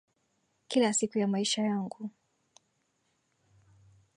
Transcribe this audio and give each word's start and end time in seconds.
Kila 0.67 0.93
siku 0.93 1.17
ya 1.19 1.27
maisha 1.27 1.61
yangu. 1.61 2.09